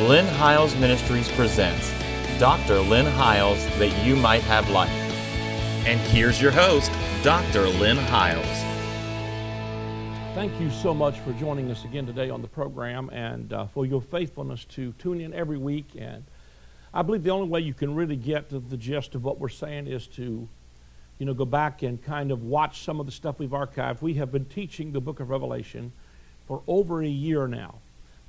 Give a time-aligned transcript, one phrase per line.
[0.00, 1.94] Lynn Hiles Ministries presents
[2.40, 2.80] Dr.
[2.80, 4.90] Lynn Hiles That You Might Have Life.
[5.86, 6.90] And here's your host,
[7.22, 7.68] Dr.
[7.68, 8.44] Lynn Hiles.
[10.34, 13.86] Thank you so much for joining us again today on the program and uh, for
[13.86, 15.90] your faithfulness to tune in every week.
[15.96, 16.24] And
[16.92, 19.48] I believe the only way you can really get to the gist of what we're
[19.48, 20.48] saying is to,
[21.20, 24.02] you know, go back and kind of watch some of the stuff we've archived.
[24.02, 25.92] We have been teaching the book of Revelation
[26.48, 27.76] for over a year now.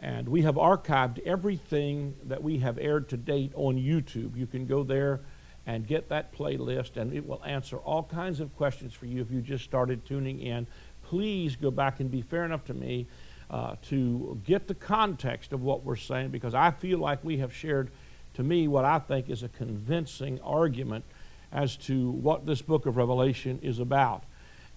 [0.05, 4.37] And we have archived everything that we have aired to date on YouTube.
[4.37, 5.21] You can go there
[5.65, 9.31] and get that playlist, and it will answer all kinds of questions for you if
[9.31, 10.67] you just started tuning in.
[11.01, 13.07] Please go back and be fair enough to me
[13.49, 17.51] uh, to get the context of what we're saying because I feel like we have
[17.51, 17.89] shared,
[18.35, 21.03] to me, what I think is a convincing argument
[21.51, 24.23] as to what this book of Revelation is about.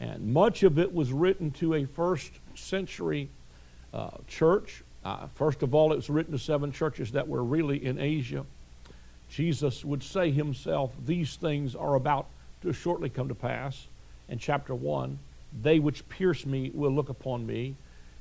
[0.00, 3.28] And much of it was written to a first century
[3.92, 7.84] uh, church uh, first of all, it was written to seven churches that were really
[7.84, 8.44] in Asia.
[9.28, 12.26] Jesus would say himself, These things are about
[12.62, 13.86] to shortly come to pass.
[14.28, 15.18] In chapter 1,
[15.62, 17.76] they which pierce me will look upon me.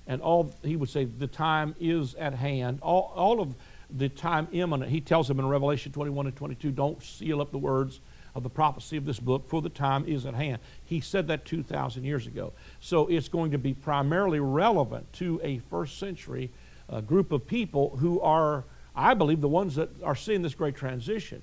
[0.05, 2.79] And all he would say, The time is at hand.
[2.81, 3.55] All, all of
[3.89, 4.91] the time imminent.
[4.91, 7.99] He tells them in Revelation 21 and 22, Don't seal up the words
[8.35, 10.59] of the prophecy of this book, for the time is at hand.
[10.85, 12.53] He said that 2,000 years ago.
[12.79, 16.51] So it's going to be primarily relevant to a first century
[16.89, 20.75] a group of people who are, I believe, the ones that are seeing this great
[20.75, 21.41] transition.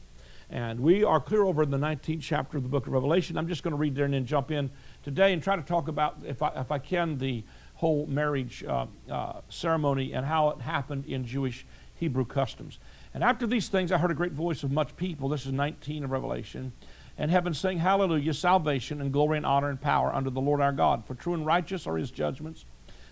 [0.50, 3.36] And we are clear over in the 19th chapter of the book of Revelation.
[3.36, 4.70] I'm just going to read there and then jump in
[5.02, 8.86] today and try to talk about, if I, if I can, the whole marriage uh,
[9.10, 12.78] uh, ceremony and how it happened in Jewish Hebrew customs.
[13.14, 15.28] And after these things, I heard a great voice of much people.
[15.28, 16.72] This is 19 of Revelation.
[17.16, 20.72] And heaven saying, Hallelujah, salvation and glory and honor and power unto the Lord our
[20.72, 21.06] God.
[21.06, 22.64] For true and righteous are his judgments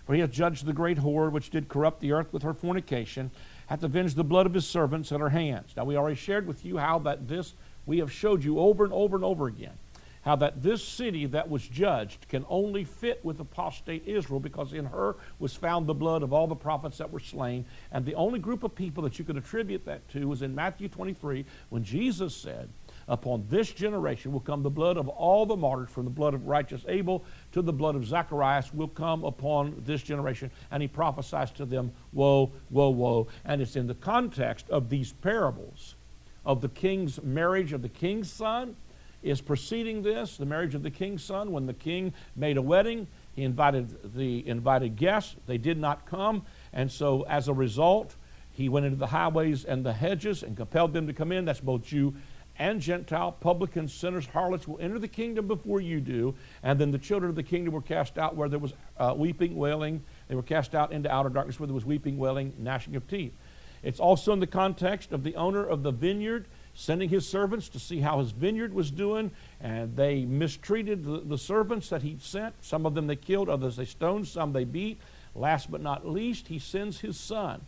[0.05, 3.31] for he hath judged the great whore which did corrupt the earth with her fornication,
[3.67, 5.73] hath avenged the blood of his servants at her hands.
[5.75, 7.53] Now we already shared with you how that this,
[7.85, 9.77] we have showed you over and over and over again,
[10.23, 14.85] how that this city that was judged can only fit with apostate Israel because in
[14.85, 17.65] her was found the blood of all the prophets that were slain.
[17.91, 20.87] And the only group of people that you could attribute that to was in Matthew
[20.87, 22.69] 23 when Jesus said,
[23.07, 26.47] Upon this generation will come the blood of all the martyrs, from the blood of
[26.47, 30.49] righteous Abel to the blood of Zacharias will come upon this generation.
[30.71, 33.27] And he prophesies to them, Woe, woe, woe.
[33.45, 35.95] And it's in the context of these parables
[36.45, 38.75] of the king's marriage of the king's son
[39.21, 43.07] is preceding this, the marriage of the king's son, when the king made a wedding.
[43.35, 45.35] He invited the invited guests.
[45.47, 46.43] They did not come.
[46.73, 48.15] And so as a result,
[48.51, 51.45] he went into the highways and the hedges and compelled them to come in.
[51.45, 52.13] That's both Jew
[52.59, 56.35] and Gentile, publicans, sinners, harlots will enter the kingdom before you do.
[56.61, 59.55] And then the children of the kingdom were cast out where there was uh, weeping,
[59.55, 60.03] wailing.
[60.27, 63.33] They were cast out into outer darkness where there was weeping, wailing, gnashing of teeth.
[63.81, 67.79] It's also in the context of the owner of the vineyard sending his servants to
[67.79, 69.29] see how his vineyard was doing,
[69.61, 72.55] and they mistreated the, the servants that he sent.
[72.63, 74.99] Some of them they killed, others they stoned, some they beat.
[75.35, 77.61] Last but not least, he sends his son.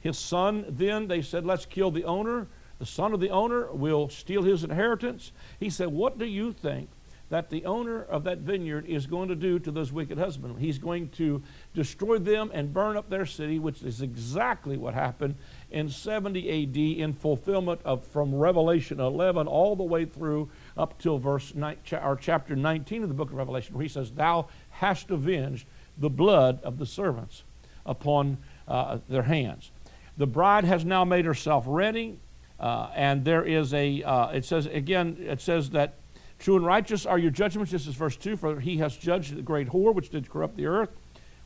[0.00, 2.48] His son, then, they said, let's kill the owner
[2.82, 5.30] the son of the owner will steal his inheritance.
[5.60, 6.88] He said, What do you think
[7.30, 10.58] that the owner of that vineyard is going to do to those wicked husbands?
[10.58, 11.40] He's going to
[11.74, 15.36] destroy them and burn up their city, which is exactly what happened
[15.70, 21.18] in 70 AD in fulfillment of from Revelation 11 all the way through up till
[21.18, 25.12] verse 9, or chapter 19 of the book of Revelation, where he says, Thou hast
[25.12, 27.44] avenged the blood of the servants
[27.86, 29.70] upon uh, their hands.
[30.16, 32.18] The bride has now made herself ready.
[32.62, 35.94] Uh, and there is a, uh, it says, again, it says that
[36.38, 37.72] true and righteous are your judgments.
[37.72, 40.66] This is verse 2 For he has judged the great whore which did corrupt the
[40.66, 40.90] earth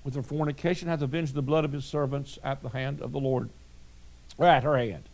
[0.04, 3.18] with her fornication, hath avenged the blood of his servants at the hand of the
[3.18, 3.48] Lord,
[4.36, 5.04] or at her hand.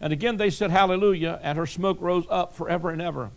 [0.00, 3.30] And again they said, Hallelujah, and her smoke rose up forever and ever.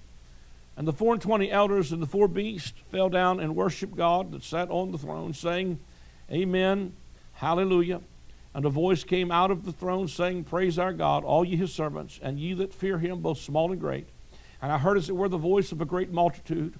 [0.77, 4.31] And the four and twenty elders and the four beasts fell down and worshiped God
[4.31, 5.79] that sat on the throne, saying,
[6.31, 6.93] Amen,
[7.33, 8.01] Hallelujah.
[8.57, 11.71] And a voice came out of the throne saying, Praise our God, all ye his
[11.71, 14.07] servants, and ye that fear him, both small and great.
[14.63, 16.73] And I heard as it were the voice of a great multitude,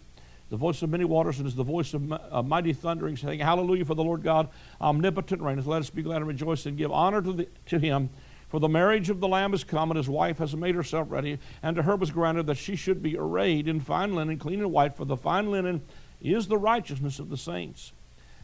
[0.49, 3.93] the voice of many waters, and as the voice of mighty thundering, saying, Hallelujah for
[3.93, 4.49] the Lord God,
[4.81, 5.67] omnipotent reigneth.
[5.67, 8.09] Let us be glad and rejoice and give honor to, the, to him.
[8.49, 11.37] For the marriage of the Lamb is come, and his wife has made herself ready.
[11.61, 14.71] And to her was granted that she should be arrayed in fine linen, clean and
[14.71, 15.83] white, for the fine linen
[16.21, 17.93] is the righteousness of the saints.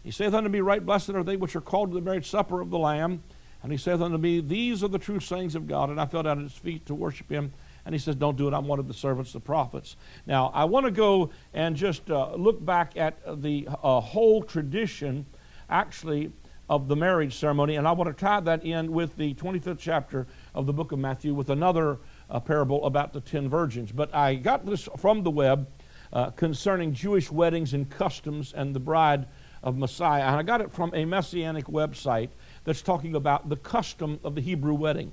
[0.04, 2.62] He saith unto me, Right blessed are they which are called to the marriage supper
[2.62, 3.24] of the Lamb.
[3.64, 5.90] And he saith unto me, These are the true sayings of God.
[5.90, 7.54] And I fell down at his feet to worship him.
[7.86, 8.54] And he says, Don't do it.
[8.54, 9.96] I'm one of the servants, the prophets.
[10.28, 15.26] Now, I want to go and just uh, look back at the uh, whole tradition,
[15.70, 16.32] actually,
[16.70, 20.28] of the marriage ceremony, and I want to tie that in with the 25th chapter
[20.56, 22.00] of the book of Matthew with another
[22.30, 23.92] uh, parable about the ten virgins.
[23.92, 25.68] But I got this from the web
[26.14, 29.28] uh, concerning Jewish weddings and customs and the bride
[29.64, 32.30] of Messiah, and I got it from a messianic website
[32.66, 35.12] that's talking about the custom of the Hebrew wedding.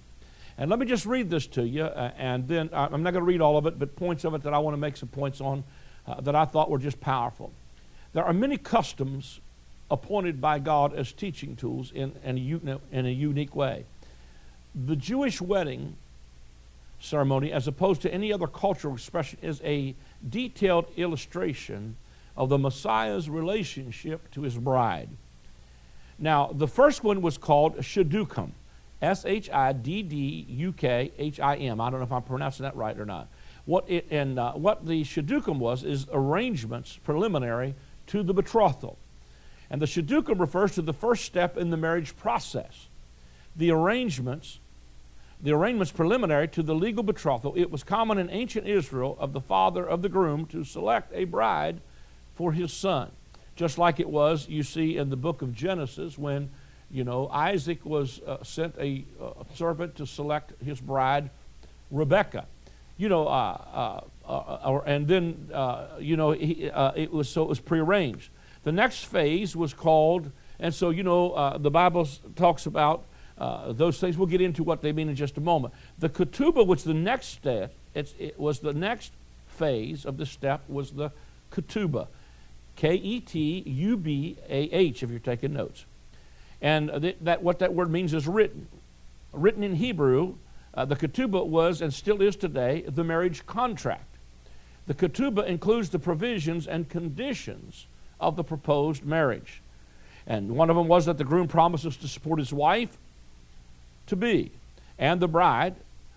[0.59, 3.23] And let me just read this to you, uh, and then uh, I'm not going
[3.23, 5.09] to read all of it, but points of it that I want to make some
[5.09, 5.65] points on
[6.07, 7.53] uh, that I thought were just powerful.
[8.13, 9.41] There are many customs
[9.91, 13.85] appointed by God as teaching tools in, in, a, in a unique way.
[14.75, 15.97] The Jewish wedding
[17.01, 19.95] ceremony, as opposed to any other cultural expression, is a
[20.29, 21.97] detailed illustration
[22.37, 25.11] of the Messiah's relationship to his bride.
[26.19, 28.51] Now, the first one was called Shidduchim,
[29.01, 31.81] S H I D D U K H I M.
[31.81, 33.29] I don't know if I'm pronouncing that right or not.
[33.65, 37.75] What it, and uh, what the Shidduchim was is arrangements preliminary
[38.09, 38.99] to the betrothal.
[39.71, 42.89] And the Shidduchim refers to the first step in the marriage process.
[43.57, 44.59] The arrangements,
[45.41, 49.41] the arrangements preliminary to the legal betrothal, it was common in ancient Israel of the
[49.41, 51.81] father of the groom to select a bride
[52.41, 53.11] for his son.
[53.55, 56.49] Just like it was, you see, in the book of Genesis when,
[56.91, 61.29] you know, Isaac was uh, sent a, uh, servant to select his bride,
[61.91, 62.47] Rebecca.
[62.97, 65.51] You know, uh, uh, uh and then,
[66.01, 68.31] you know, he, it was so it was prearranged.
[68.63, 73.05] The next phase was called, and so, you know, the Bible talks about
[73.37, 74.17] those things.
[74.17, 75.75] We'll get into what they mean in just a moment.
[75.99, 79.13] The ketubah, which the next step, it was the next
[79.47, 81.11] phase of the step, was the
[81.53, 82.07] ketubah.
[82.81, 85.85] K E T U B A H, if you're taking notes.
[86.63, 88.69] And th- that, what that word means is written.
[89.35, 90.37] Written in Hebrew,
[90.73, 94.17] uh, the ketubah was and still is today the marriage contract.
[94.87, 97.87] The ketubah includes the provisions and conditions
[98.19, 99.61] of the proposed marriage.
[100.27, 102.97] And one of them was that the groom promises to support his wife
[104.07, 104.53] to be,
[104.99, 105.75] and the bride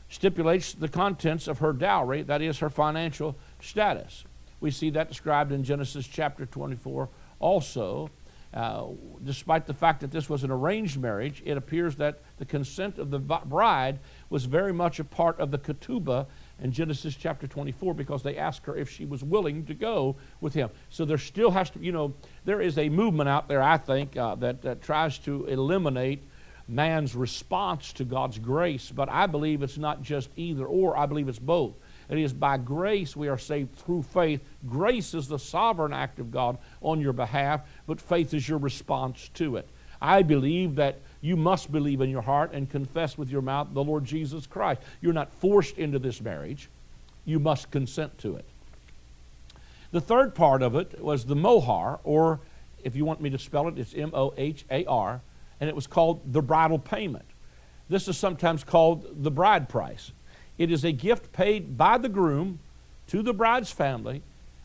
[0.10, 4.24] stipulates the contents of her dowry, that is, her financial status.
[4.64, 8.10] We see that described in Genesis chapter 24 also.
[8.54, 8.92] Uh,
[9.26, 13.10] despite the fact that this was an arranged marriage, it appears that the consent of
[13.10, 14.00] the bride
[14.30, 16.28] was very much a part of the ketubah
[16.62, 20.54] in Genesis chapter 24 because they asked her if she was willing to go with
[20.54, 20.70] him.
[20.90, 22.14] So there still has to, you know,
[22.46, 26.24] there is a movement out there, I think, uh, that, that tries to eliminate
[26.70, 28.92] man's response to God's grace.
[28.96, 31.74] But I believe it's not just either or, I believe it's both.
[32.14, 34.42] It is by grace we are saved through faith.
[34.68, 39.32] Grace is the sovereign act of God on your behalf, but faith is your response
[39.34, 39.68] to it.
[40.00, 43.84] I believe that you must believe in your heart and confess with your mouth the
[43.84, 44.82] Lord Jesus Christ.
[45.02, 46.70] You're not forced into this marriage,
[47.26, 48.46] you must consent to it.
[49.92, 52.42] The third part of it was the mohar, or
[52.84, 55.20] if you want me to spell it, it's M O H A R,
[55.60, 57.26] and it was called the bridal payment.
[57.90, 60.12] This is sometimes called the bride price.
[60.58, 62.60] It is a gift paid by the groom
[63.08, 64.22] to the bride's family,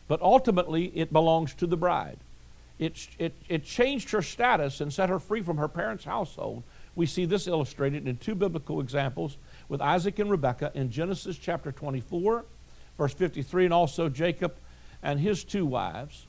[0.07, 2.17] but ultimately it belongs to the bride
[2.79, 6.63] it, it, it changed her status and set her free from her parents' household.
[6.95, 9.37] We see this illustrated in two biblical examples
[9.67, 12.45] with Isaac and Rebekah in Genesis chapter 24,
[12.97, 14.55] verse 53, and also Jacob
[15.03, 16.25] and his two wives,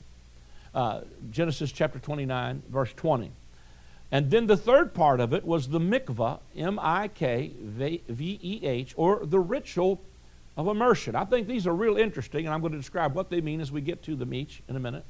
[0.75, 3.31] uh, Genesis chapter 29, verse 20.
[4.11, 8.65] And then the third part of it was the mikvah, M I K V E
[8.65, 10.01] H, or the ritual
[10.57, 11.15] of immersion.
[11.15, 13.71] I think these are real interesting, and I'm going to describe what they mean as
[13.71, 15.05] we get to them each in a minute.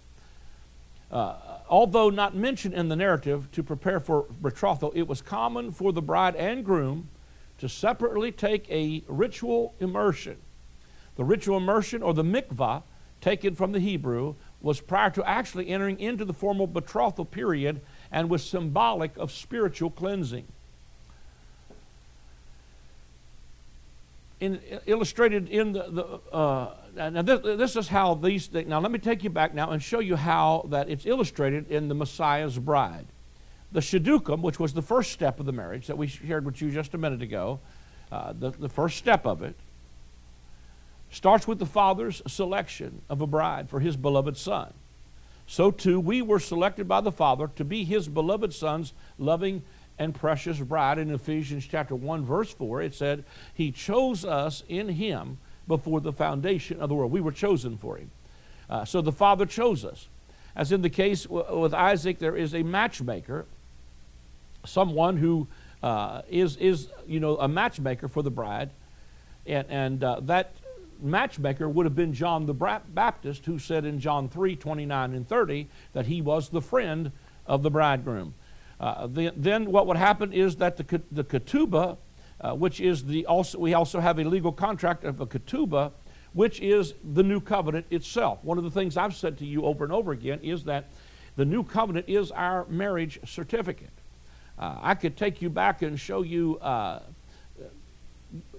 [1.12, 1.36] Uh,
[1.68, 6.02] although not mentioned in the narrative to prepare for betrothal, it was common for the
[6.02, 7.10] bride and groom
[7.58, 10.38] to separately take a ritual immersion.
[11.16, 12.84] The ritual immersion, or the mikvah,
[13.20, 17.82] taken from the Hebrew, was prior to actually entering into the formal betrothal period
[18.12, 20.46] and was symbolic of spiritual cleansing.
[24.40, 28.92] In, illustrated in the, the uh, now this, this, is how these things, now let
[28.92, 32.58] me take you back now and show you how that it's illustrated in the Messiah's
[32.58, 33.06] bride.
[33.72, 36.72] The Shidduchim, which was the first step of the marriage that we shared with you
[36.72, 37.60] just a minute ago,
[38.12, 39.56] uh, the, the first step of it,
[41.12, 44.74] starts with the father's selection of a bride for his beloved son.
[45.52, 49.64] So too, we were selected by the Father to be his beloved son's loving
[50.00, 50.98] and precious bride.
[50.98, 56.14] In Ephesians chapter 1, verse 4, it said, He chose us in him before the
[56.14, 57.12] foundation of the world.
[57.12, 58.12] We were chosen for him.
[58.70, 60.08] Uh, so the Father chose us.
[60.56, 63.46] As in the case with Isaac, there is a matchmaker,
[64.66, 65.50] someone who
[65.84, 68.70] uh, is is, you know, a matchmaker for the bride.
[69.46, 70.54] And, and uh, that
[71.02, 75.68] matchmaker would have been John the Baptist, who said in John 3 29 and 30
[75.94, 77.12] that he was the friend
[77.46, 78.34] of the bridegroom.
[78.80, 81.98] Uh, then, then, what would happen is that the, the ketubah,
[82.40, 85.92] uh, which is the also, we also have a legal contract of a ketubah,
[86.34, 88.40] which is the new covenant itself.
[88.44, 90.90] One of the things I've said to you over and over again is that
[91.36, 93.90] the new covenant is our marriage certificate.
[94.58, 97.02] Uh, I could take you back and show you, uh,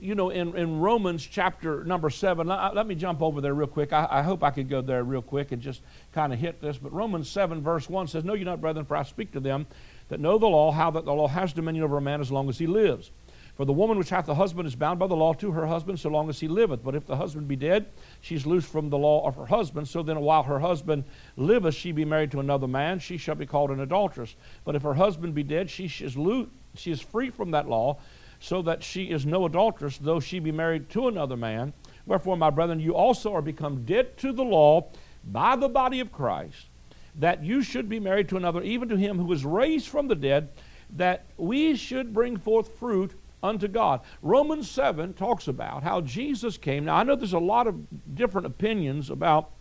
[0.00, 2.46] you know, in, in Romans chapter number seven.
[2.46, 3.92] Let, let me jump over there real quick.
[3.92, 5.80] I, I, hope I could go there real quick and just
[6.12, 6.76] kind of hit this.
[6.78, 9.66] But Romans 7, verse 1 says, Know you not, brethren, for I speak to them
[10.08, 12.48] that know the law, how that the law has dominion over a man as long
[12.48, 13.10] as he lives.
[13.54, 16.00] For the woman which hath a husband is bound by the law to her husband
[16.00, 16.82] so long as he liveth.
[16.82, 17.86] But if the husband be dead,
[18.22, 19.88] she is loosed from the law of her husband.
[19.88, 21.04] So then, while her husband
[21.36, 24.34] liveth, she be married to another man, she shall be called an adulteress.
[24.64, 27.98] But if her husband be dead, she is, loose, she is free from that law,
[28.42, 31.72] so that she is no adulteress, though she be married to another man.
[32.06, 34.88] Wherefore, my brethren, you also are become dead to the law
[35.24, 36.66] by the body of Christ,
[37.14, 40.16] that you should be married to another, even to him who was raised from the
[40.16, 40.50] dead,
[40.90, 43.12] that we should bring forth fruit
[43.44, 44.00] unto God.
[44.22, 46.86] Romans 7 talks about how Jesus came.
[46.86, 47.76] Now, I know there's a lot of
[48.16, 49.52] different opinions about,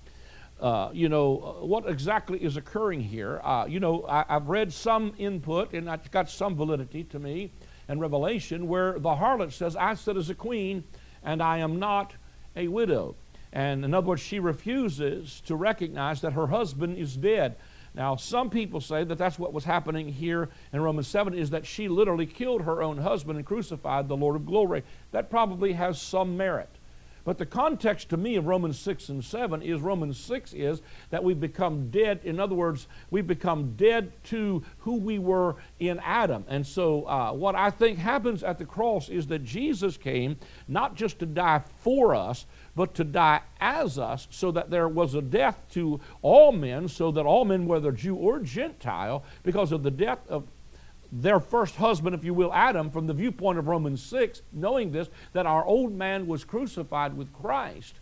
[0.60, 3.42] uh, you know, uh, what exactly is occurring here.
[3.44, 7.52] Uh, you know, I, have read some input, and it's got some validity to me,
[7.92, 10.86] and Revelation, where the harlot says, I sit as a queen,
[11.24, 12.16] and I am not
[12.56, 13.16] a widow.
[13.52, 17.58] And in other words, she refuses to recognize that her husband is dead.
[17.94, 21.66] Now, some people say that that's what was happening here in Romans 7 is that
[21.66, 24.84] she literally killed her own husband and crucified the Lord of glory.
[25.12, 26.70] That probably has some merit.
[27.24, 31.24] But the context to me of Romans 6 and 7 is Romans 6 is that
[31.24, 32.22] we've become dead.
[32.24, 36.46] In other words, we've become dead to who we were in Adam.
[36.48, 40.38] And so, uh, what I think happens at the cross is that Jesus came
[40.68, 45.14] not just to die for us, but to die as us, so that there was
[45.14, 49.84] a death to all men, so that all men, whether Jew or Gentile, because of
[49.84, 50.48] the death of
[51.12, 55.10] their first husband, if you will, Adam, from the viewpoint of Romans 6, knowing this,
[55.34, 57.96] that our old man was crucified with Christ,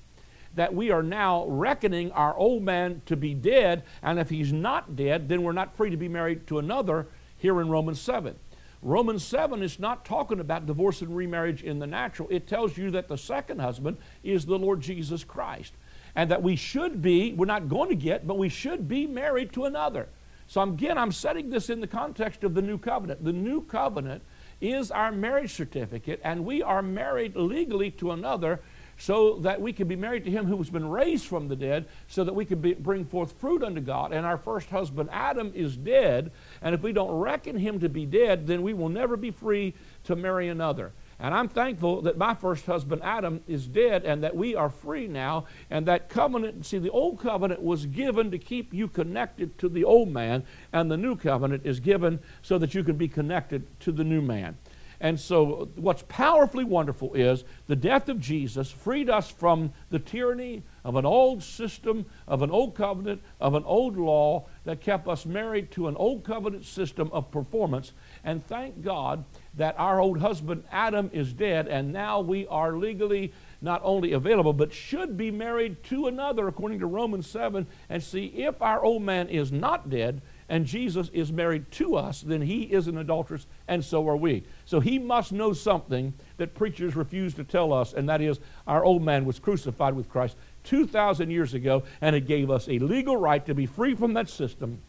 [0.55, 4.95] that we are now reckoning our old man to be dead, and if he's not
[4.95, 8.35] dead, then we're not free to be married to another here in Romans 7.
[8.81, 12.29] Romans 7 is not talking about divorce and remarriage in the natural.
[12.31, 15.73] It tells you that the second husband is the Lord Jesus Christ.
[16.15, 19.53] And that we should be, we're not going to get, but we should be married
[19.53, 20.07] to another.
[20.49, 23.23] So again, I'm setting this in the context of the new covenant.
[23.23, 24.23] The new covenant
[24.59, 28.59] is our marriage certificate, and we are married legally to another
[28.97, 31.85] so that we can be married to him who has been raised from the dead,
[32.07, 34.11] so that we can be, bring forth fruit unto God.
[34.11, 36.31] And our first husband, Adam, is dead,
[36.63, 39.75] and if we don't reckon him to be dead, then we will never be free
[40.05, 40.93] to marry another.
[41.19, 45.07] And I'm thankful that my first husband, Adam, is dead and that we are free
[45.07, 45.45] now.
[45.69, 49.83] And that covenant, see, the old covenant was given to keep you connected to the
[49.83, 53.91] old man, and the new covenant is given so that you can be connected to
[53.91, 54.57] the new man.
[55.01, 60.63] And so, what's powerfully wonderful is the death of Jesus freed us from the tyranny
[60.83, 65.25] of an old system, of an old covenant, of an old law that kept us
[65.25, 67.93] married to an old covenant system of performance.
[68.25, 69.23] And thank God
[69.55, 74.53] that our old husband Adam is dead, and now we are legally not only available,
[74.53, 77.67] but should be married to another, according to Romans 7.
[77.89, 82.21] And see, if our old man is not dead and Jesus is married to us,
[82.21, 84.43] then he is an adulteress, and so are we.
[84.65, 88.83] So he must know something that preachers refuse to tell us, and that is our
[88.83, 93.15] old man was crucified with Christ 2,000 years ago, and it gave us a legal
[93.15, 94.79] right to be free from that system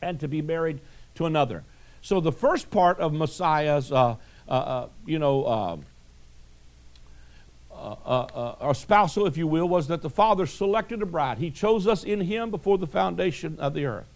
[0.00, 0.80] and to be married
[1.16, 1.64] to another.
[2.00, 4.16] So the first part of Messiah's, uh,
[4.48, 5.76] uh, uh you know, uh,
[7.74, 11.38] uh, uh, spousal, if you will, was that the Father selected a bride.
[11.38, 14.06] He chose us in Him before the foundation of the earth.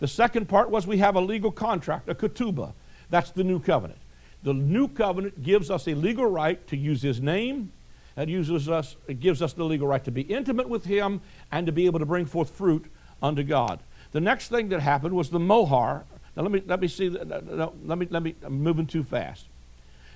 [0.00, 2.72] The second part was we have a legal contract, a ketubah.
[3.10, 4.00] That's the new covenant.
[4.42, 7.72] The new covenant gives us a legal right to use His name.
[8.16, 8.96] It uses us.
[9.08, 11.20] It gives us the legal right to be intimate with Him
[11.50, 12.84] and to be able to bring forth fruit
[13.22, 13.80] unto God.
[14.12, 16.04] The next thing that happened was the mohar,
[16.36, 17.08] now let me let me see.
[17.08, 18.34] Let me let me.
[18.42, 19.46] I'm moving too fast.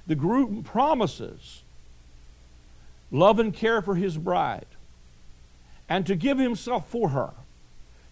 [0.06, 1.62] The group promises
[3.10, 4.66] love and care for his bride,
[5.88, 7.32] and to give himself for her.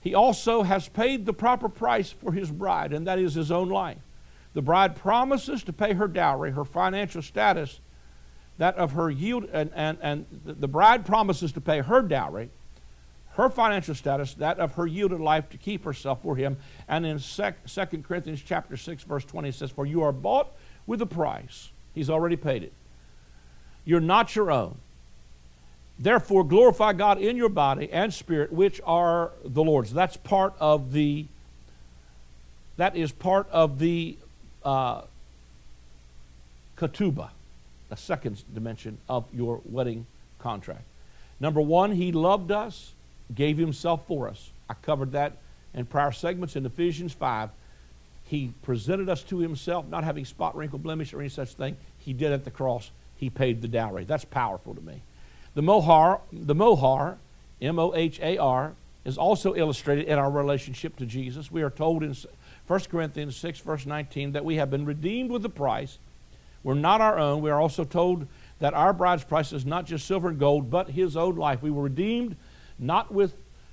[0.07, 3.69] He also has paid the proper price for his bride, and that is his own
[3.69, 3.99] life.
[4.55, 7.81] The bride promises to pay her dowry, her financial status,
[8.59, 12.51] that of her yield, and, and, and the bride promises to pay her dowry,
[13.31, 16.57] her financial status, that of her yielded life to keep herself for him.
[16.87, 17.53] And in 2
[18.05, 20.53] Corinthians chapter 6, verse 20, it says, For you are bought
[20.87, 21.73] with a price.
[21.97, 22.73] He's already paid it.
[23.85, 24.79] You're not your own.
[25.99, 29.93] Therefore, glorify God in your body and spirit, which are the Lord's.
[29.93, 31.27] That's part of the
[32.77, 34.19] That is part of the
[34.63, 35.03] uh,
[36.77, 37.31] ketubah,
[37.89, 40.07] the second dimension of your wedding
[40.39, 40.83] contract.
[41.41, 42.93] Number one, he loved us,
[43.35, 44.51] gave himself for us.
[44.69, 45.33] I covered that
[45.73, 47.51] in prior segments in Ephesians 5.
[48.25, 51.77] He presented us to himself, not having spot, wrinkle, blemish, or any such thing.
[51.99, 52.91] He did at the cross.
[53.17, 54.05] He paid the dowry.
[54.05, 55.01] That's powerful to me.
[55.57, 57.17] The mohar, the mohar,
[57.63, 58.75] M-O-H-A-R,
[59.07, 61.51] is also illustrated in our relationship to Jesus.
[61.51, 62.15] We are told in
[62.67, 65.97] 1 Corinthians 6, verse 19, that we have been redeemed with a price.
[66.63, 67.41] We're not our own.
[67.41, 68.27] We are also told
[68.59, 71.63] that our bride's price is not just silver and gold, but his own life.
[71.63, 72.37] We were redeemed
[72.79, 73.33] not with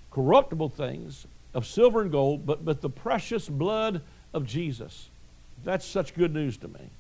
[0.10, 4.02] corruptible things of silver and gold, but with the precious blood
[4.34, 5.10] of Jesus.
[5.66, 6.92] That's such good news to me.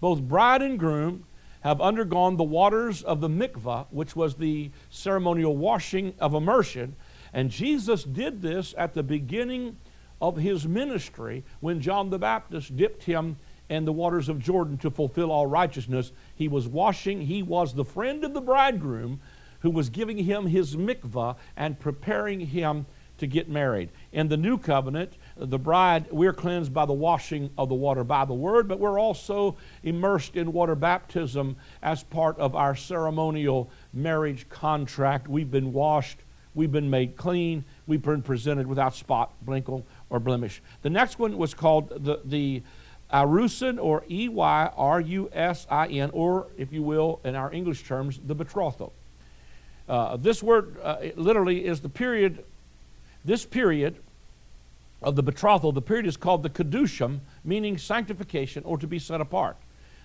[0.00, 1.24] Both bride and groom
[1.60, 6.96] have undergone the waters of the mikvah, which was the ceremonial washing of immersion.
[7.32, 9.76] And Jesus did this at the beginning
[10.20, 13.36] of his ministry when John the Baptist dipped him
[13.68, 16.12] in the waters of Jordan to fulfill all righteousness.
[16.34, 19.20] He was washing, he was the friend of the bridegroom
[19.60, 22.86] who was giving him his mikvah and preparing him
[23.18, 23.90] to get married.
[24.12, 28.24] In the new covenant, the bride, we're cleansed by the washing of the water by
[28.24, 34.48] the word, but we're also immersed in water baptism as part of our ceremonial marriage
[34.50, 35.28] contract.
[35.28, 36.18] We've been washed,
[36.54, 40.60] we've been made clean, we've been presented without spot, blinkle, or blemish.
[40.82, 42.62] The next one was called the, the
[43.12, 47.52] Erusin or E Y R U S I N, or if you will, in our
[47.52, 48.92] English terms, the betrothal.
[49.88, 52.44] Uh, this word uh, literally is the period,
[53.24, 53.96] this period
[55.02, 59.20] of the betrothal, the period is called the Kedushim, meaning sanctification or to be set
[59.20, 59.56] apart.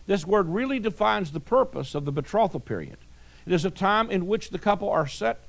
[0.07, 2.97] This word really defines the purpose of the betrothal period.
[3.45, 5.39] It is a time in which the couple are set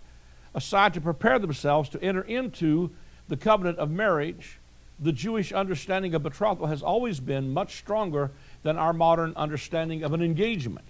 [0.54, 2.90] aside to prepare themselves to enter into
[3.28, 4.58] the covenant of marriage.
[4.98, 8.30] The Jewish understanding of betrothal has always been much stronger
[8.62, 10.86] than our modern understanding of an engagement.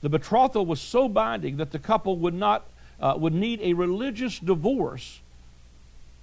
[0.00, 2.66] The betrothal was so binding that the couple would not
[3.00, 5.20] uh, would need a religious divorce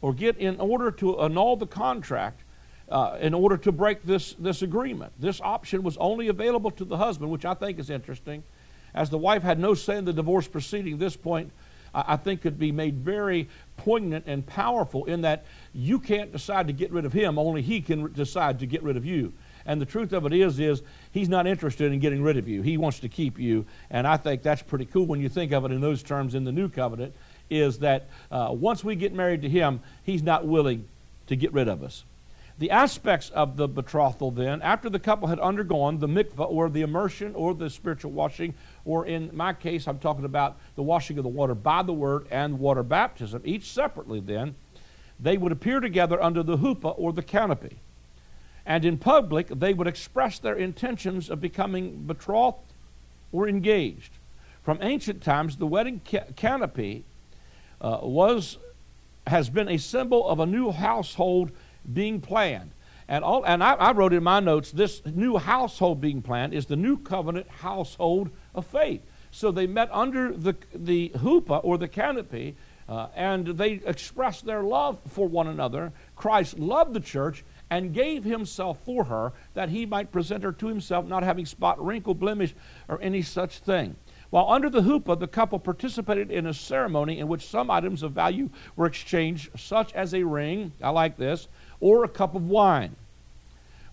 [0.02, 2.44] or get in order to annul the contract
[2.90, 5.14] uh, in order to break this, this agreement.
[5.20, 8.44] This option was only available to the husband, which I think is interesting.
[8.94, 11.52] As the wife had no say in the divorce proceeding, this point
[11.94, 16.68] I, I think could be made very poignant and powerful in that you can't decide
[16.68, 19.34] to get rid of him, only he can decide to get rid of you.
[19.66, 22.62] And the truth of it is, is he's not interested in getting rid of you.
[22.62, 23.66] He wants to keep you.
[23.90, 26.44] And I think that's pretty cool when you think of it in those terms in
[26.44, 27.14] the new covenant,
[27.52, 30.88] is that uh, once we get married to him, he's not willing
[31.28, 32.04] to get rid of us.
[32.58, 36.82] The aspects of the betrothal, then, after the couple had undergone the mikvah or the
[36.82, 38.54] immersion or the spiritual washing,
[38.86, 42.28] or in my case, I'm talking about the washing of the water by the word
[42.32, 44.56] and water baptism, each separately, then,
[45.20, 47.78] they would appear together under the huppah or the canopy
[48.66, 52.74] and in public they would express their intentions of becoming betrothed
[53.32, 54.12] or engaged.
[54.64, 57.04] From ancient times, the wedding ca- canopy
[57.82, 58.58] uh, was
[59.28, 61.52] has been a symbol of a new household
[61.92, 62.72] being planned.
[63.08, 66.66] And, all, and I, I wrote in my notes this new household being planned is
[66.66, 69.02] the new covenant household of faith.
[69.32, 72.56] So they met under the, the huppah or the canopy
[72.88, 75.94] uh, and they expressed their love for one another.
[76.16, 80.68] Christ loved the church and gave himself for her that he might present her to
[80.68, 82.54] himself, not having spot, wrinkle, blemish,
[82.90, 83.96] or any such thing.
[84.32, 88.14] While under the huppah, the couple participated in a ceremony in which some items of
[88.14, 91.50] value were exchanged, such as a ring, I like this,
[91.82, 92.96] or a cup of wine,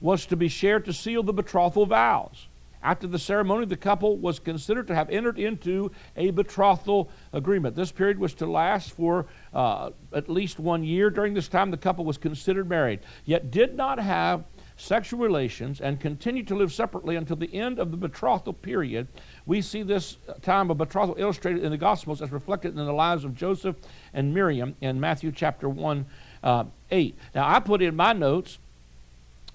[0.01, 2.47] was to be shared to seal the betrothal vows.
[2.81, 7.75] After the ceremony, the couple was considered to have entered into a betrothal agreement.
[7.75, 11.11] This period was to last for uh, at least one year.
[11.11, 14.45] During this time, the couple was considered married, yet did not have
[14.79, 19.09] sexual relations and continue to live separately until the end of the betrothal period.
[19.45, 23.25] We see this time of betrothal illustrated in the Gospels as reflected in the lives
[23.25, 23.77] of Joseph
[24.15, 26.07] and Miriam in Matthew chapter 1,
[26.43, 27.19] uh, 8.
[27.35, 28.59] Now, I put in my notes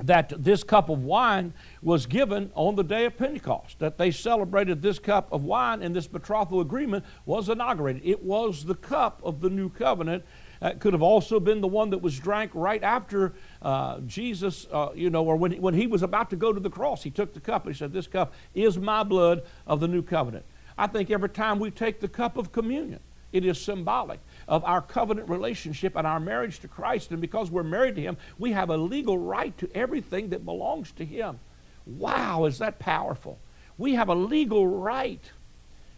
[0.03, 4.81] that this cup of wine was given on the day of Pentecost, that they celebrated
[4.81, 8.01] this cup of wine and this betrothal agreement was inaugurated.
[8.03, 10.25] It was the cup of the new covenant.
[10.63, 14.89] It could have also been the one that was drank right after uh, Jesus, uh,
[14.95, 17.03] you know, or when he, when he was about to go to the cross.
[17.03, 20.01] He took the cup and he said, This cup is my blood of the new
[20.01, 20.45] covenant.
[20.77, 23.01] I think every time we take the cup of communion,
[23.33, 27.11] it is symbolic of our covenant relationship and our marriage to Christ.
[27.11, 30.91] And because we're married to Him, we have a legal right to everything that belongs
[30.93, 31.39] to Him.
[31.85, 33.37] Wow, is that powerful?
[33.77, 35.31] We have a legal right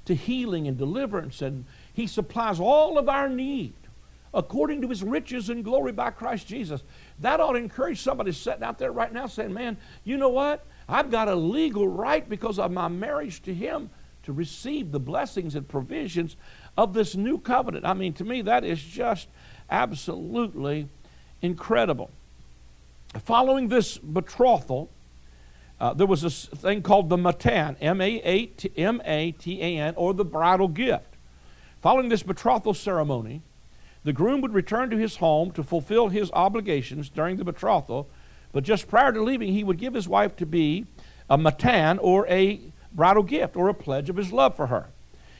[0.06, 3.74] to healing and deliverance, and He supplies all of our need
[4.36, 6.84] according to his riches and glory by Christ Jesus.
[7.20, 10.66] That ought to encourage somebody sitting out there right now saying, Man, you know what?
[10.88, 13.90] I've got a legal right because of my marriage to him
[14.24, 16.36] to receive the blessings and provisions
[16.78, 17.86] of this new covenant.
[17.86, 19.30] I mean, to me, that is just
[19.70, 20.90] absolutely
[21.42, 22.12] incredible.
[23.24, 24.90] Following this betrothal,
[25.80, 30.26] uh, there was a thing called the matan, M A T A N, or the
[30.26, 31.16] bridal gift.
[31.82, 33.42] Following this betrothal ceremony,
[34.06, 38.08] the groom would return to his home to fulfill his obligations during the betrothal,
[38.54, 40.86] but just prior to leaving, he would give his wife to be
[41.28, 42.62] a matan, or a
[42.94, 44.90] bridal gift, or a pledge of his love for her.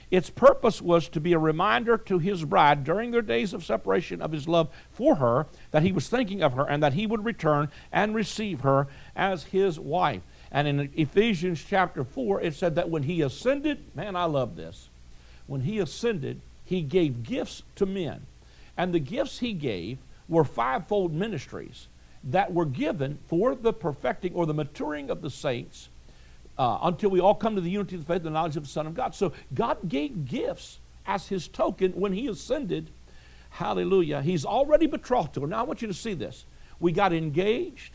[0.10, 4.20] Its purpose was to be a reminder to his bride during their days of separation
[4.20, 7.24] of his love for her that he was thinking of her and that he would
[7.24, 10.22] return and receive her as his wife.
[10.52, 14.90] And in Ephesians chapter 4, it said that when he ascended, man, I love this.
[15.48, 18.26] When he ascended, he gave gifts to men.
[18.78, 21.88] And the gifts he gave were fivefold ministries
[22.24, 25.90] that were given for the perfecting or the maturing of the saints
[26.58, 28.64] uh, until we all come to the unity of the faith and the knowledge of
[28.64, 29.14] the Son of God.
[29.14, 32.90] So God gave gifts as his token when he ascended.
[33.52, 34.22] Hallelujah.
[34.22, 35.48] He's already betrothed to her.
[35.48, 36.46] Now I want you to see this.
[36.80, 37.94] We got engaged.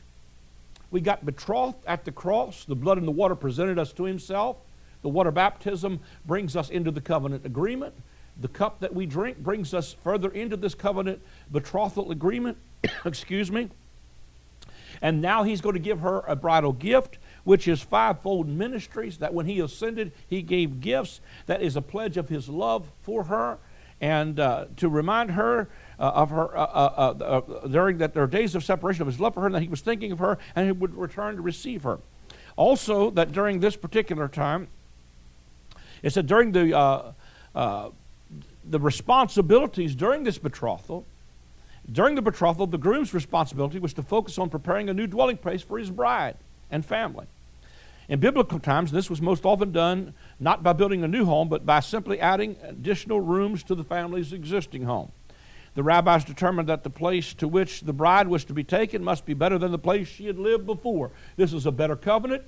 [0.91, 2.65] We got betrothed at the cross.
[2.65, 4.57] The blood and the water presented us to himself.
[5.03, 7.95] The water baptism brings us into the covenant agreement.
[8.39, 12.57] The cup that we drink brings us further into this covenant betrothal agreement.
[13.05, 13.71] Excuse me.
[15.03, 19.33] And now he's going to give her a bridal gift which is fivefold ministries, that
[19.33, 21.21] when he ascended, he gave gifts.
[21.47, 23.59] That is a pledge of his love for her.
[24.01, 28.27] And uh, to remind her uh, of her uh, uh, uh, uh during that their
[28.27, 30.39] days of separation of his love for her, and that he was thinking of her,
[30.57, 32.01] and he would return to receive her.
[32.57, 34.69] Also, that during this particular time,
[36.03, 37.15] it said during the
[38.65, 41.07] the responsibilities during this betrothal,
[41.91, 45.63] during the betrothal, the groom's responsibility was to focus on preparing a new dwelling place
[45.63, 46.37] for his bride
[46.71, 47.27] and family.
[48.09, 51.65] In biblical times, this was most often done not by building a new home, but
[51.65, 55.13] by simply adding additional rooms to the family's existing home.
[55.75, 59.25] The rabbis determined that the place to which the bride was to be taken must
[59.25, 61.13] be better than the place she had lived before.
[61.37, 62.43] This is a better covenant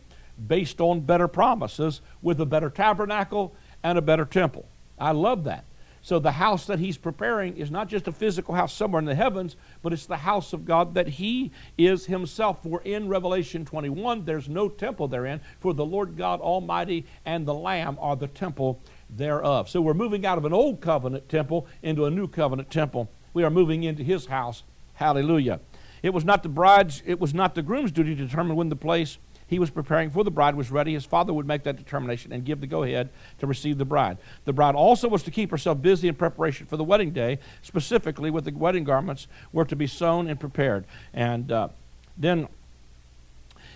[0.49, 4.67] based on better promises with a better tabernacle and a better temple.
[4.99, 5.65] I love that.
[6.05, 9.15] So the house that he's preparing is not just a physical house somewhere in the
[9.15, 12.61] heavens, but it's the house of God that he is himself.
[12.65, 17.55] For in Revelation 21, there's no temple therein, for the Lord God Almighty and the
[17.55, 19.69] Lamb are the temple thereof.
[19.69, 23.09] So we're moving out of an old covenant temple into a new covenant temple.
[23.33, 24.65] We are moving into his house.
[24.95, 25.61] Hallelujah.
[26.03, 28.77] It was not the bride's, it was not the groom's duty to determine when the
[28.77, 29.19] place
[29.53, 32.45] he was preparing for the bride was ready, his father would make that determination and
[32.45, 34.17] give the go ahead to receive the bride.
[34.47, 38.31] The bride also was to keep herself busy in preparation for the wedding day, specifically
[38.31, 40.85] with the wedding garments were to be sewn and prepared.
[41.13, 41.69] And uh,
[42.17, 42.49] then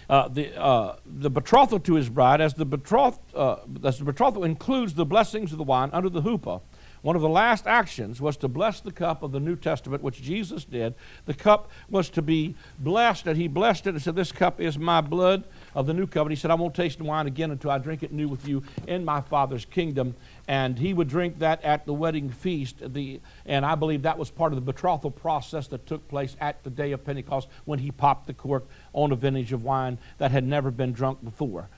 [0.09, 4.45] uh, the, uh, the betrothal to his bride, as the, betroth, uh, as the betrothal
[4.45, 6.61] includes the blessings of the wine under the chuppah,
[7.03, 10.21] one of the last actions was to bless the cup of the New Testament, which
[10.21, 10.95] Jesus did.
[11.27, 14.77] The cup was to be blessed, and he blessed it and said, This cup is
[14.77, 15.45] my blood
[15.77, 16.39] of the new covenant.
[16.39, 19.05] He said, I won't taste wine again until I drink it new with you in
[19.05, 20.17] my Father's kingdom.
[20.49, 22.77] And he would drink that at the wedding feast.
[22.81, 26.65] The, and I believe that was part of the betrothal process that took place at
[26.65, 30.31] the day of Pentecost when he popped the cork on a vintage of wine that
[30.31, 31.69] had never been drunk before.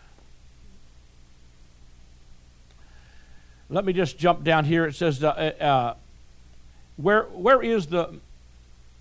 [3.68, 4.86] Let me just jump down here.
[4.86, 5.94] It says, uh, uh,
[6.96, 8.14] where, where is the,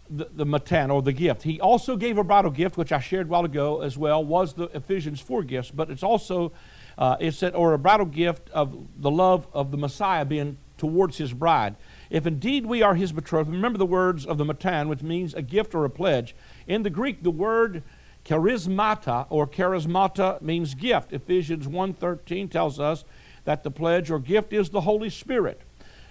[0.10, 1.44] the, the matan or the gift?
[1.44, 4.54] He also gave a bridal gift, which I shared a while ago as well, was
[4.54, 6.52] the Ephesians 4 gifts, but it's also,
[6.98, 11.18] uh, it said, or a bridal gift of the love of the Messiah being towards
[11.18, 11.76] his bride.
[12.10, 15.42] If indeed we are his betrothed, remember the words of the matan, which means a
[15.42, 16.36] gift or a pledge.
[16.68, 17.84] In the Greek, the word
[18.24, 21.14] charismata or charismata means gift.
[21.14, 23.04] Ephesians 1.13 tells us
[23.46, 25.62] that the pledge or gift is the Holy Spirit.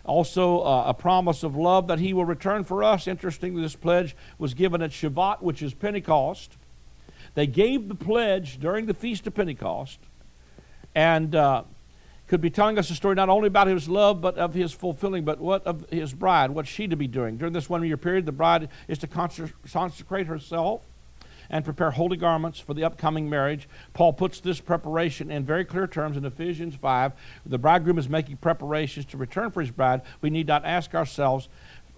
[0.07, 3.07] Also, uh, a promise of love that He will return for us.
[3.07, 6.57] Interestingly, this pledge was given at Shavuot, which is Pentecost.
[7.35, 9.99] They gave the pledge during the Feast of Pentecost
[10.95, 11.65] and uh,
[12.29, 15.25] could be telling us a story not only about His love, but of His fulfilling,
[15.25, 17.37] but what of His bride, what she to be doing.
[17.37, 20.83] During this one year period, the bride is to consecrate herself
[21.51, 23.69] and prepare holy garments for the upcoming marriage.
[23.95, 27.13] Paul puts this preparation in very clear terms in Ephesians 5.
[27.47, 30.03] The bridegroom is making preparations to return for his bride.
[30.21, 31.49] We need not ask ourselves,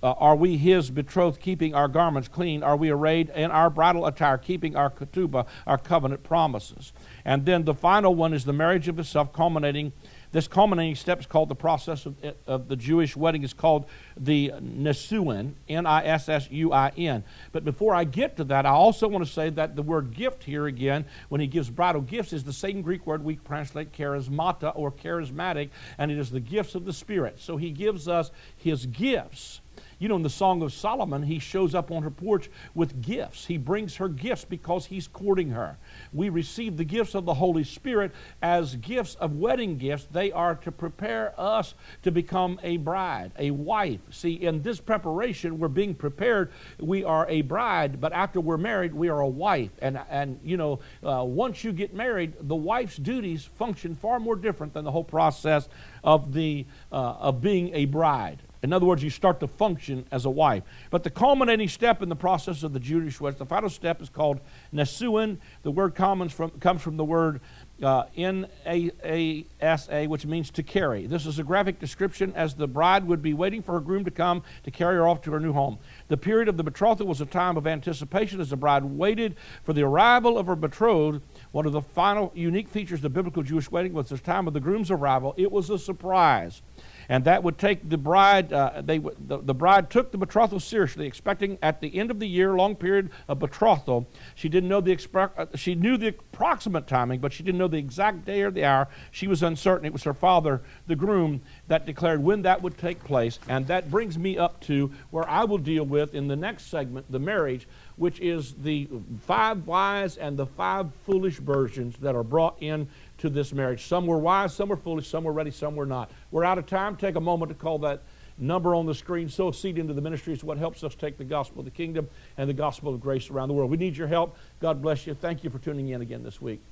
[0.03, 2.63] uh, are we his betrothed, keeping our garments clean?
[2.63, 6.93] Are we arrayed in our bridal attire, keeping our ketubah, our covenant promises?
[7.25, 9.93] And then the final one is the marriage of itself, culminating
[10.31, 12.15] This culminating step is called the process of,
[12.47, 13.87] of the Jewish wedding is called
[14.19, 17.25] the Nisuin, N-I-S-S-U-I-N.
[17.53, 20.45] But before I get to that, I also want to say that the word gift
[20.45, 24.73] here again, when he gives bridal gifts, is the same Greek word we translate charismata
[24.75, 27.39] or charismatic, and it is the gifts of the Spirit.
[27.41, 29.61] So he gives us his gifts.
[30.01, 33.47] You know, in the Song of Solomon, he shows up on her porch with gifts.
[33.47, 35.77] He brings her gifts because he's courting her.
[36.13, 40.07] We receive the gifts of the Holy Spirit as gifts of wedding gifts.
[40.11, 44.01] They are to prepare us to become a bride, a wife.
[44.11, 46.53] See, in this preparation, we're being prepared.
[46.79, 49.71] We are a bride, but after we're married, we are a wife.
[49.81, 54.37] And, and you know, uh, once you get married, the wife's duties function far more
[54.37, 55.69] different than the whole process
[56.05, 58.43] of, the, uh, of being a bride.
[58.63, 60.65] In other words, you start to function as a wife.
[60.91, 64.09] But the culminating step in the process of the Jewish wedding, the final step is
[64.09, 64.41] called
[64.75, 65.39] Nesuin.
[65.63, 67.41] The word comes from, comes from the word
[67.83, 71.07] uh, N-A-A-S-A, which means to carry.
[71.07, 74.11] This is a graphic description as the bride would be waiting for her groom to
[74.11, 75.79] come to carry her off to her new home.
[76.09, 79.73] The period of the betrothal was a time of anticipation as the bride waited for
[79.73, 81.23] the arrival of her betrothed.
[81.53, 84.55] One of the final unique features of the biblical Jewish wedding was the time of
[84.55, 85.35] the groom's arrival.
[85.37, 86.63] It was a surprise
[87.09, 88.53] and that would take the bride.
[88.53, 92.27] Uh, they the, the bride took the betrothal seriously, expecting at the end of the
[92.27, 94.07] year, long period of betrothal.
[94.35, 97.69] She didn't know the expre- uh, she knew the approximate timing, but she didn't know
[97.69, 98.89] the exact day or the hour.
[99.11, 99.87] She was uncertain.
[99.87, 103.91] It was her father, the groom, that declared when that would take place, and that
[103.91, 107.67] brings me up to where I will deal with in the next segment, the marriage
[107.99, 108.89] which is the
[109.27, 113.87] five wise and the five foolish virgins that are brought in to this marriage.
[113.87, 116.11] Some were wise, some were foolish, some were ready, some were not.
[116.31, 116.97] We're out of time.
[116.97, 118.03] Take a moment to call that
[118.39, 119.29] number on the screen.
[119.29, 121.71] Sow a seed into the ministry is what helps us take the gospel of the
[121.71, 123.71] kingdom and the gospel of grace around the world.
[123.71, 124.37] We need your help.
[124.61, 125.15] God bless you.
[125.15, 126.63] Thank you for tuning in again this week.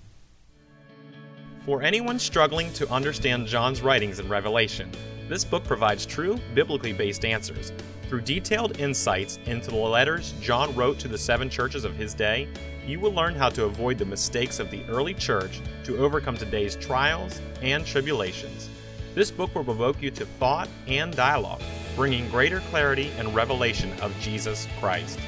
[1.67, 4.89] For anyone struggling to understand John's writings in Revelation,
[5.29, 7.73] this book provides true, biblically based answers.
[8.09, 12.47] Through detailed insights into the letters John wrote to the seven churches of his day,
[12.87, 16.77] you will learn how to avoid the mistakes of the early church to overcome today's
[16.77, 18.71] trials and tribulations.
[19.17, 21.63] This book will provoke you to thought and dialogue,
[21.97, 25.19] bringing greater clarity and revelation of Jesus Christ.